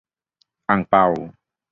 [0.69, 1.05] -อั่งเปา